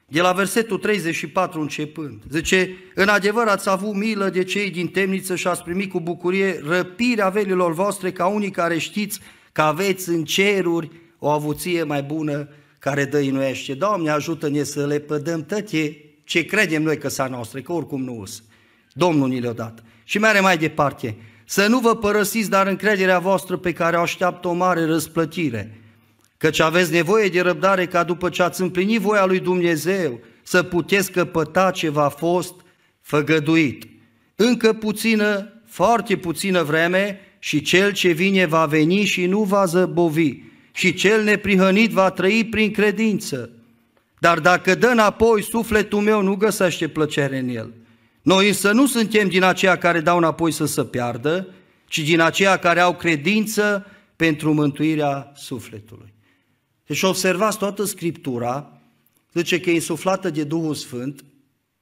[0.07, 2.21] de la versetul 34 începând.
[2.29, 6.61] Zice, în adevăr ați avut milă de cei din temniță și ați primit cu bucurie
[6.67, 9.19] răpirea velilor voastre ca unii care știți
[9.51, 12.49] că aveți în ceruri o avuție mai bună
[12.79, 13.73] care dăinuiește.
[13.73, 18.19] Doamne, ajută-ne să le pădăm tăte ce credem noi că sa noastră, că oricum nu
[18.19, 18.43] us.
[18.93, 19.83] Domnul ni le-a dat.
[20.03, 24.47] Și mere mai departe, să nu vă părăsiți, dar încrederea voastră pe care o așteaptă
[24.47, 25.81] o mare răsplătire,
[26.37, 31.11] căci aveți nevoie de răbdare ca după ce ați împlinit voia lui Dumnezeu, să puteți
[31.11, 32.53] căpăta ce v-a fost
[33.01, 33.87] făgăduit.
[34.35, 40.33] Încă puțină, foarte puțină vreme și cel ce vine va veni și nu va zăbovi
[40.71, 43.49] și cel neprihănit va trăi prin credință.
[44.25, 47.73] Dar dacă dă înapoi, sufletul meu nu găsește plăcere în el.
[48.21, 51.47] Noi însă nu suntem din aceia care dau înapoi să se piardă,
[51.87, 53.85] ci din aceia care au credință
[54.15, 56.13] pentru mântuirea sufletului.
[56.85, 58.79] Deci observați toată Scriptura,
[59.33, 61.23] zice că e insuflată de Duhul Sfânt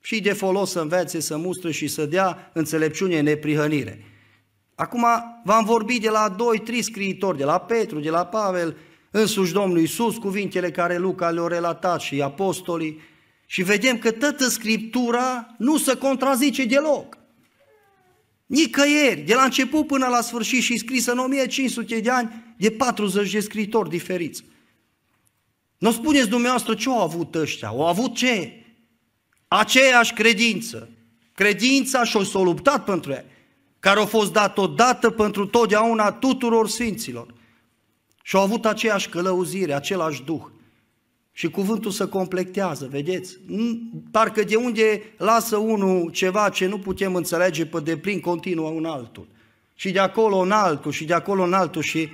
[0.01, 4.06] și de folos să învețe, să mustră și să dea înțelepciune neprihănire.
[4.75, 5.06] Acum
[5.43, 8.75] v-am vorbit de la doi, trei scriitori, de la Petru, de la Pavel,
[9.15, 12.99] însuși Domnul Iisus, cuvintele care Luca le-a relatat și apostolii,
[13.45, 17.17] și vedem că toată Scriptura nu se contrazice deloc.
[18.45, 23.32] Nicăieri, de la început până la sfârșit și scrisă în 1500 de ani de 40
[23.32, 24.43] de scritori diferiți.
[25.78, 28.65] Nu spuneți dumneavoastră ce au avut ăștia, au avut ce?
[29.47, 30.89] Aceeași credință.
[31.34, 33.26] Credința și-o s-o luptat pentru ea
[33.80, 37.34] care a fost dat odată pentru totdeauna tuturor sfinților.
[38.25, 40.41] Și au avut aceeași călăuzire, același duh.
[41.31, 43.38] Și cuvântul se completează, vedeți?
[44.12, 49.27] Parcă de unde lasă unul ceva ce nu putem înțelege pe deplin, continuă un altul.
[49.75, 52.09] Și de acolo un altul, și de acolo un altul, și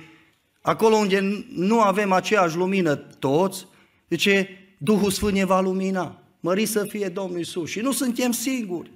[0.60, 3.66] acolo unde nu avem aceeași lumină toți,
[4.08, 6.22] zice, Duhul Sfânt ne va lumina.
[6.40, 7.70] Mări să fie Domnul Isus.
[7.70, 8.90] Și nu suntem singuri.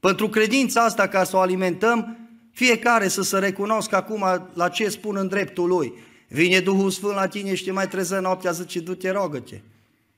[0.00, 2.18] Pentru credința asta, ca să o alimentăm,
[2.52, 5.92] fiecare să se recunoască acum la ce spun în dreptul lui.
[6.34, 9.60] Vine Duhul Sfânt la tine și te mai treză noaptea, zice, du-te, rogă-te.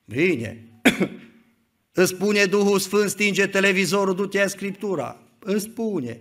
[0.04, 0.64] Vine.
[1.92, 5.16] Îți spune Duhul Sfânt, stinge televizorul, du-te a Scriptura.
[5.38, 6.20] Îți spune.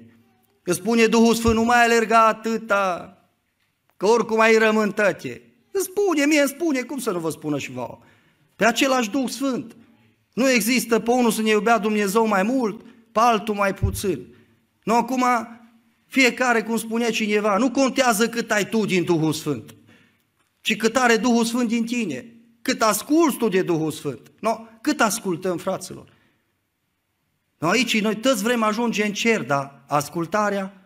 [0.64, 3.18] Îți spune Duhul Sfânt, nu mai alerga atâta,
[3.98, 5.42] că oricum ai rămân tăte.
[5.72, 8.00] Îți spune, mie îmi spune, cum să nu vă spună și vouă?
[8.56, 9.76] Pe același Duh Sfânt.
[10.34, 12.82] Nu există pe unul să ne iubea Dumnezeu mai mult,
[13.12, 14.36] pe altul mai puțin.
[14.84, 15.24] Nu, acum
[16.06, 19.75] fiecare, cum spunea cineva, nu contează cât ai tu din Duhul Sfânt,
[20.66, 22.26] ci cât are Duhul Sfânt din tine.
[22.62, 24.32] Cât asculți tu de Duhul Sfânt.
[24.40, 26.14] No, cât ascultăm, fraților?
[27.58, 30.82] No, aici noi toți vrem ajunge în cer, dar ascultarea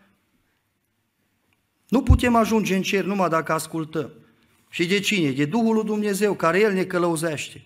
[1.87, 4.11] nu putem ajunge în cer numai dacă ascultăm.
[4.69, 5.31] Și de cine?
[5.31, 7.65] De Duhul lui Dumnezeu, care El ne călăuzește.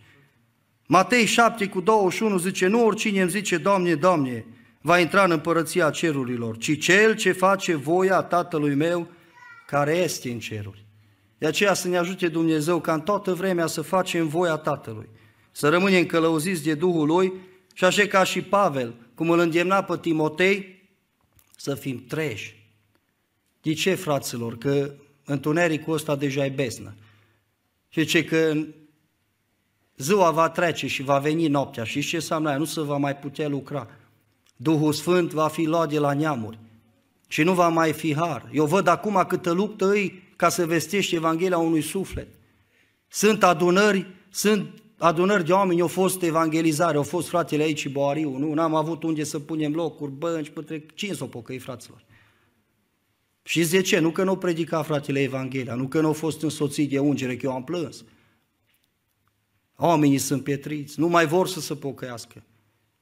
[0.88, 4.46] Matei 7 cu 21 zice, nu oricine îmi zice, Doamne, Doamne,
[4.82, 9.08] va intra în împărăția cerurilor, ci cel ce face voia Tatălui meu
[9.66, 10.83] care este în ceruri.
[11.44, 15.10] De aceea să ne ajute Dumnezeu ca în toată vremea să facem voia Tatălui,
[15.52, 17.34] să rămânem călăuziți de Duhul Lui
[17.74, 20.88] și așa ca și Pavel, cum îl îndemna pe Timotei,
[21.58, 22.70] să fim treji.
[23.62, 24.58] De ce, fraților?
[24.58, 24.94] Că
[25.26, 26.96] întunericul ăsta deja e besnă.
[27.90, 28.54] Și ce că
[29.98, 32.58] ziua va trece și va veni noaptea și ce înseamnă aia?
[32.58, 33.88] Nu se va mai putea lucra.
[34.56, 36.60] Duhul Sfânt va fi luat de la neamuri
[37.28, 38.50] și nu va mai fi har.
[38.52, 42.28] Eu văd acum câtă luptă îi ca să vestești Evanghelia unui suflet.
[43.08, 48.54] Sunt adunări, sunt adunări de oameni, au fost evangelizare, au fost fratele aici Boariu, nu?
[48.54, 50.86] N-am avut unde să punem locuri, bănci, pătre...
[50.94, 52.04] Cine s-o pocăi, fraților?
[53.44, 54.00] Și de ce?
[54.00, 57.46] Nu că nu predica fratele Evanghelia, nu că nu au fost însoțit de ungere, că
[57.46, 58.04] eu am plâns.
[59.78, 62.44] Oamenii sunt pietriți, nu mai vor să se pocăiască.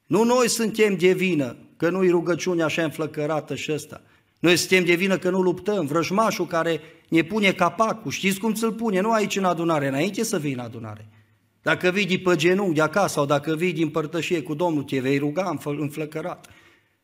[0.08, 4.02] Nu noi suntem de vină, că nu-i rugăciunea așa înflăcărată și ăsta.
[4.42, 5.86] Noi suntem de vină că nu luptăm.
[5.86, 9.00] Vrăjmașul care ne pune capacul, știți cum ți-l pune?
[9.00, 11.08] Nu aici în adunare, înainte să vii în adunare.
[11.62, 15.00] Dacă vii de pe genunchi de acasă sau dacă vii din părtășie cu Domnul, te
[15.00, 16.48] vei ruga înflăcărat.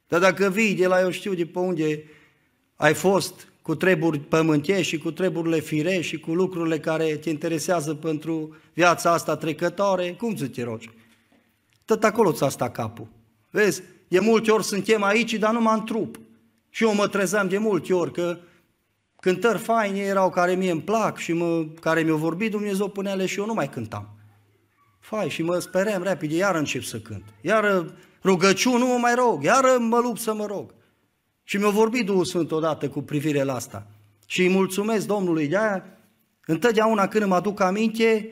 [0.07, 2.03] Dar dacă vii de la eu știu de pe unde
[2.75, 7.93] ai fost cu treburi pământești și cu treburile firești și cu lucrurile care te interesează
[7.93, 10.89] pentru viața asta trecătoare, cum să te rogi?
[11.85, 13.07] Tot acolo ți-a stat capul.
[13.49, 16.19] Vezi, de multe ori suntem aici, dar numai în trup.
[16.77, 18.37] Și eu mă trezeam de multe ori că
[19.19, 23.39] cântări faine erau care mie îmi plac și mă, care mi-au vorbit Dumnezeu punele și
[23.39, 24.09] eu nu mai cântam.
[24.99, 27.23] Fai, și mă speream repede, iar încep să cânt.
[27.41, 27.85] Iar
[28.23, 30.73] rugăciuni nu mă mai rog, iar mă lupt să mă rog.
[31.43, 33.87] Și mi-a vorbit Duhul Sfânt odată cu privire la asta.
[34.25, 35.83] Și îi mulțumesc Domnului de aia,
[36.45, 38.29] întotdeauna când îmi aduc aminte,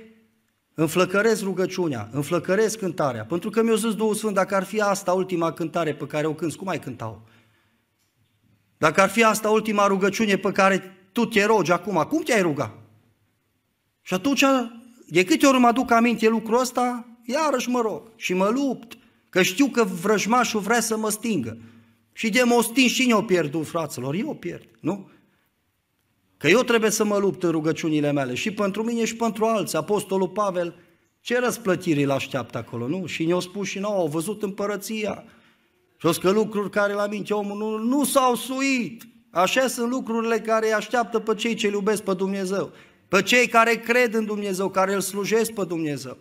[0.74, 3.26] înflăcăresc rugăciunea, înflăcăresc cântarea.
[3.26, 6.34] Pentru că mi-a zis Duhul Sfânt, dacă ar fi asta ultima cântare pe care o
[6.34, 7.18] cânți, cum ai cânta-o?
[8.78, 12.78] Dacă ar fi asta ultima rugăciune pe care tu te rogi acum, cum te-ai ruga?
[14.02, 14.44] Și atunci,
[15.08, 18.98] de câte ori mă aduc aminte lucrul ăsta, iarăși mă rog și mă lupt,
[19.30, 21.58] că știu că vrăjmașul vrea să mă stingă.
[22.14, 25.10] Și de mă sting și eu pierdut, fraților, eu pierd, nu?
[26.38, 29.78] Că eu trebuie să mă lupt în rugăciunile mele și pentru mine și pentru alții.
[29.78, 30.76] Apostolul Pavel,
[31.22, 33.06] ce răsplătiri îl așteaptă acolo, nu?
[33.06, 35.24] Și ne-au spus și nouă, au văzut împărăția.
[36.14, 39.04] Și că lucruri care la minte omul nu, nu s-au suit.
[39.30, 42.72] Așa sunt lucrurile care îi așteaptă pe cei ce iubesc pe Dumnezeu.
[43.08, 46.18] Pe cei care cred în Dumnezeu, care îl slujesc pe Dumnezeu.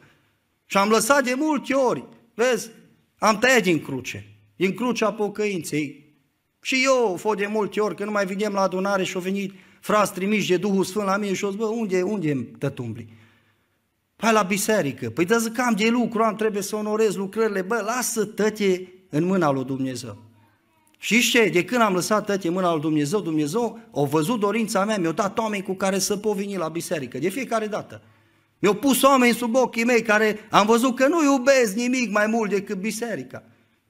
[0.67, 2.71] Și am lăsat de multe ori, vezi,
[3.19, 6.15] am tăiat din cruce din crucea pocăinței.
[6.61, 9.53] Și eu, fă de multe ori, când nu mai venim la adunare și au venit
[9.81, 13.13] frați trimiși de Duhul Sfânt la mine și au zis, bă, unde, unde tătumbli?
[14.17, 15.11] Păi la biserică.
[15.11, 17.63] Păi dă zic, am de lucru, am trebuie să onorez lucrările.
[17.63, 20.17] Bă, lasă tăte în mâna lui Dumnezeu.
[20.99, 21.49] Și ce?
[21.49, 25.13] De când am lăsat tăte în mâna lui Dumnezeu, Dumnezeu a văzut dorința mea, mi-a
[25.13, 28.03] dat oameni cu care să pot veni la biserică, de fiecare dată.
[28.59, 32.51] Mi-au pus oameni sub ochii mei care am văzut că nu iubesc nimic mai mult
[32.51, 33.43] decât biserica.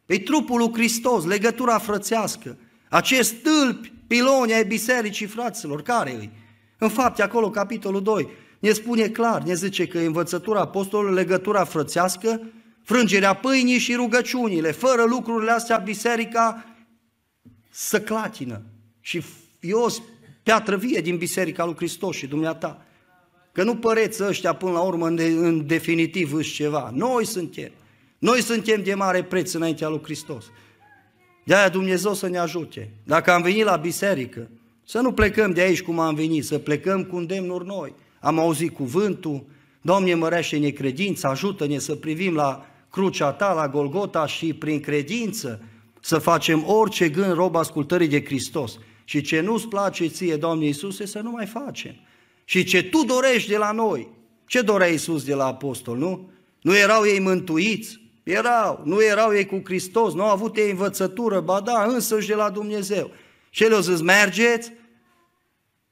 [0.06, 2.58] E trupul lui Hristos, legătura frățească.
[2.88, 6.30] Acest stâlpi, piloni ai bisericii fraților, care îi?
[6.78, 12.40] În fapt, acolo, capitolul 2, ne spune clar, ne zice că învățătura apostolului, legătura frățească,
[12.84, 14.70] frângerea pâinii și rugăciunile.
[14.70, 16.64] Fără lucrurile astea, biserica
[17.70, 18.62] să clatină.
[19.00, 19.22] Și
[19.60, 19.94] eu
[20.42, 22.84] piatră vie din biserica lui Hristos și dumneata.
[23.52, 26.90] Că nu păreți ăștia până la urmă în, de, în definitiv își ceva.
[26.94, 27.70] Noi suntem.
[28.18, 30.44] Noi suntem de mare preț înaintea lui Hristos.
[31.44, 32.90] De-aia Dumnezeu să ne ajute.
[33.04, 34.50] Dacă am venit la biserică,
[34.86, 37.94] să nu plecăm de aici cum am venit, să plecăm cu îndemnuri noi.
[38.20, 39.46] Am auzit cuvântul,
[39.84, 45.62] Doamne mărește-ne credință, ajută-ne să privim la crucea Ta, la Golgota și prin credință
[46.00, 48.78] să facem orice gând rob ascultării de Hristos.
[49.04, 51.94] Și ce nu-ți place ție, Doamne Iisuse, să nu mai facem.
[52.44, 54.08] Și ce Tu dorești de la noi,
[54.46, 56.30] ce dorea Iisus de la apostol, nu?
[56.60, 58.00] Nu erau ei mântuiți?
[58.22, 62.34] Erau, nu erau ei cu Hristos, nu au avut ei învățătură, ba da, însăși de
[62.34, 63.10] la Dumnezeu.
[63.50, 64.72] Și el au zis, mergeți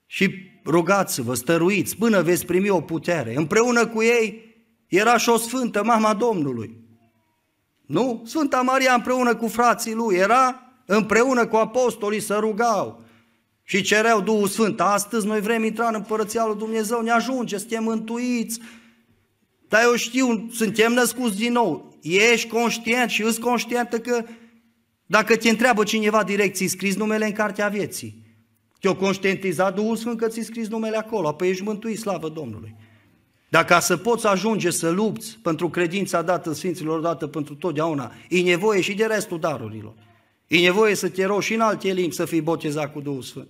[0.07, 0.31] și
[0.65, 3.35] rugați-vă, stăruiți, până veți primi o putere.
[3.37, 4.55] Împreună cu ei
[4.87, 6.82] era și o sfântă, mama Domnului.
[7.93, 8.23] Nu?
[8.27, 13.03] Sfânta Maria împreună cu frații lui era împreună cu apostolii să rugau
[13.63, 14.81] și cereau Duhul Sfânt.
[14.81, 18.61] Astăzi noi vrem intra în Împărăția lui Dumnezeu, ne ajunge, suntem mântuiți.
[19.69, 21.99] Dar eu știu, suntem născuți din nou.
[22.03, 24.25] Ești conștient și îți conștientă că
[25.07, 28.23] dacă te întreabă cineva direct, ți scris numele în cartea vieții.
[28.81, 32.75] Te-o conștientizat Duhul Sfânt că ți scris numele acolo, apoi ești mântuit, slavă Domnului.
[33.53, 38.81] Dacă să poți ajunge să lupți pentru credința dată Sfinților, dată pentru totdeauna, e nevoie
[38.81, 39.95] și de restul darurilor.
[40.47, 43.49] E nevoie să te rogi și în alte limbi să fii botezat cu Duhul Sfânt.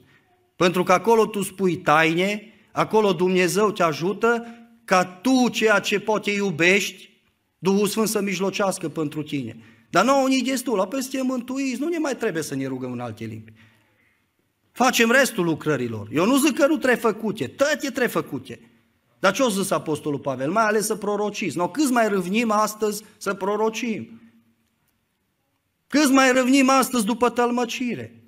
[0.57, 4.47] Pentru că acolo tu spui taine, acolo Dumnezeu te ajută
[4.85, 7.11] ca tu ceea ce poate iubești,
[7.59, 9.57] Duhul Sfânt să mijlocească pentru tine.
[9.91, 13.01] Dar nouă unii destul, apoi suntem mântuiți, nu ne mai trebuie să ne rugăm în
[13.01, 13.53] alte limbi.
[14.73, 16.09] Facem restul lucrărilor.
[16.13, 18.72] Eu nu zic că nu trebuie făcute, tot e trebuie făcute.
[19.23, 20.51] Dar ce o zis Apostolul Pavel?
[20.51, 21.57] Mai ales să prorociți.
[21.57, 24.21] No, câți mai râvnim astăzi să prorocim?
[25.87, 28.23] Câți mai râvnim astăzi după tălmăcire?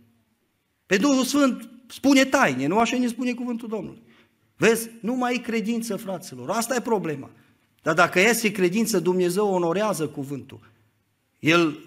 [0.86, 4.03] Pe Duhul Sfânt spune taine, nu așa ne spune cuvântul Domnului.
[4.57, 7.30] Vezi, nu mai e credință, fraților, asta e problema.
[7.82, 10.61] Dar dacă este credință, Dumnezeu onorează cuvântul.
[11.38, 11.78] El,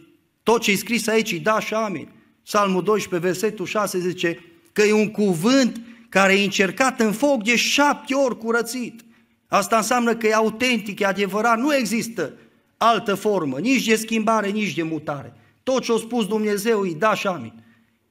[0.44, 2.10] tot ce e scris aici, îi da și amin.
[2.44, 4.40] Psalmul 12, versetul 6 zice
[4.74, 9.06] că e un cuvânt care e încercat în foc de șapte ori curățit.
[9.48, 12.34] Asta înseamnă că e autentic, e adevărat, nu există
[12.78, 15.34] altă formă, nici de schimbare, nici de mutare.
[15.64, 17.64] Tot ce a spus Dumnezeu îi da și amin.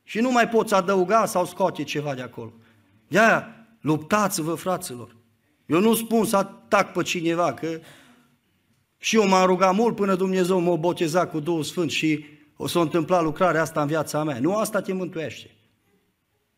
[0.02, 2.52] Și nu mai poți adăuga sau scoate ceva de acolo.
[3.08, 3.20] de
[3.80, 5.16] luptați-vă, fraților.
[5.66, 7.80] Eu nu spun să atac pe cineva, că
[8.98, 12.24] și eu m-am rugat mult până Dumnezeu m-a botezat cu Duhul Sfânt și
[12.56, 14.38] o să întâmpla lucrarea asta în viața mea.
[14.40, 15.55] Nu asta te mântuiește.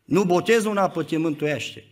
[0.09, 1.83] Nu botezul în apă te mântuiește.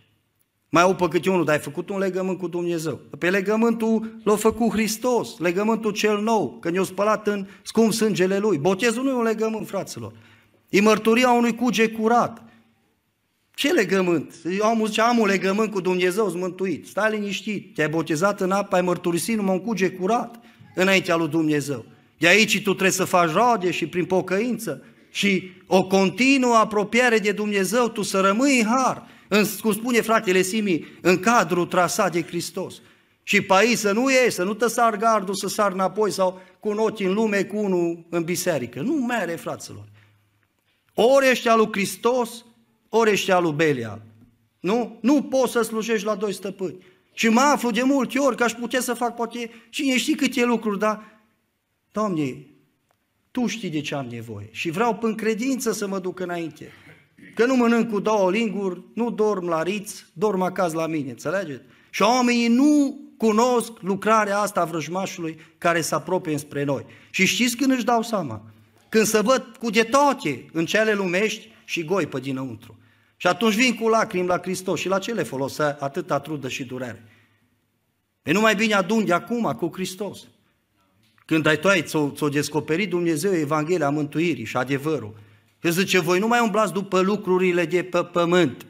[0.70, 2.99] Mai au pe câte unul, dar ai făcut un legământ cu Dumnezeu.
[3.20, 8.57] Pe legământul l-a făcut Hristos, legământul cel nou, că ne-a spălat în scump sângele Lui.
[8.57, 10.13] Botezul nu e un legământ, fraților.
[10.70, 12.43] E mărturia unui cuge curat.
[13.55, 14.34] Ce legământ?
[14.59, 16.88] Eu am zis, am un legământ cu Dumnezeu, sunt mântuit.
[16.88, 20.39] Stai liniștit, te-ai botezat în apă, ai mărturisit numai un cuge curat
[20.76, 21.86] înaintea lui Dumnezeu.
[22.18, 24.84] De aici tu trebuie să faci rode și prin pocăință
[25.18, 30.41] și o continuă apropiere de Dumnezeu, tu să rămâi în har, în, cum spune fratele
[30.41, 32.82] Simi, în cadrul trasat de Hristos.
[33.24, 36.41] Și pe aici să nu iei, să nu te sar gardul, să sar înapoi sau
[36.59, 38.82] cu un ochi în lume, cu unul în biserică.
[38.82, 39.86] Nu mere, fraților.
[40.93, 42.45] Ori ești al lui Hristos,
[42.89, 44.01] ori ești al lui Belial.
[44.59, 44.97] Nu?
[45.01, 46.78] Nu poți să slujești la doi stăpâni.
[47.13, 50.45] Și mă aflu de multe ori că aș putea să fac poate cine știe câte
[50.45, 51.22] lucruri, dar,
[51.91, 52.57] Doamne,
[53.38, 56.72] Tu știi de ce am nevoie și vreau pîn credință să mă duc înainte.
[57.36, 61.62] Că nu mănânc cu două linguri, nu dorm la riț, dorm acasă la mine, înțelegeți?
[61.90, 66.86] Și oamenii nu cunosc lucrarea asta a vrăjmașului care se apropie spre noi.
[67.10, 68.42] Și știți când își dau seama?
[68.90, 72.78] Când să văd cu de toate în cele lumești și goi pe dinăuntru.
[73.18, 76.64] Și atunci vin cu lacrimi la Hristos și la ce le folosea atâta trudă și
[76.64, 77.04] durere?
[78.24, 80.28] E nu mai bine adun de acum cu Hristos.
[81.28, 85.13] Când ai tu ai, ți-o, ți-o descoperit Dumnezeu Evanghelia mântuirii și adevărul.
[85.59, 88.65] Că zice, voi nu mai umblați după lucrurile de pe pământ,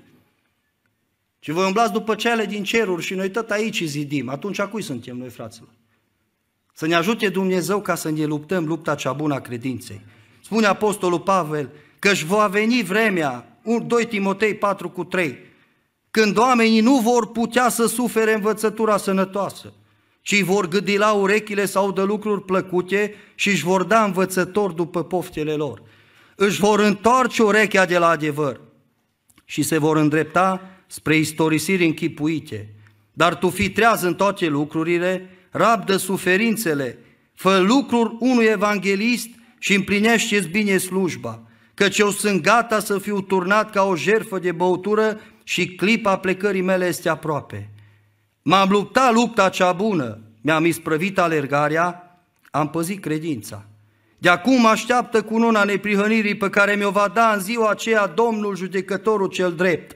[1.39, 4.29] ci voi umblați după cele din ceruri și noi tot aici zidim.
[4.29, 5.69] Atunci a cui suntem noi, fraților?
[6.73, 10.01] Să ne ajute Dumnezeu ca să ne luptăm lupta cea bună a credinței.
[10.43, 15.37] Spune Apostolul Pavel că își va veni vremea, 2 Timotei 4 cu 3,
[16.11, 19.73] când oamenii nu vor putea să sufere învățătura sănătoasă,
[20.27, 25.03] ci vor gâdi la urechile sau de lucruri plăcute și își vor da învățători după
[25.03, 25.81] poftele lor.
[26.35, 28.59] Își vor întoarce urechea de la adevăr
[29.45, 32.73] și se vor îndrepta spre istorisiri închipuite.
[33.13, 36.99] Dar tu fi treaz în toate lucrurile, rabdă suferințele,
[37.33, 43.71] fă lucruri unui evanghelist și împlinește-ți bine slujba, căci eu sunt gata să fiu turnat
[43.71, 47.71] ca o jerfă de băutură și clipa plecării mele este aproape.
[48.49, 52.19] M-am luptat lupta cea bună, mi-am isprăvit alergarea,
[52.51, 53.65] am păzit credința.
[54.17, 59.27] De acum așteaptă cununa neprihănirii pe care mi-o va da în ziua aceea Domnul judecătorul
[59.27, 59.95] cel drept.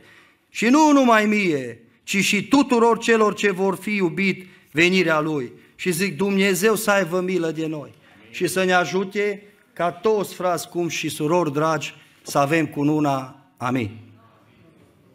[0.49, 5.51] Și nu numai mie, ci și tuturor celor ce vor fi iubit venirea Lui.
[5.75, 7.93] Și zic, Dumnezeu să aibă milă de noi
[8.31, 9.43] și să ne ajute
[9.73, 13.35] ca toți frați cum și surori dragi să avem cununa.
[13.57, 14.10] Amin.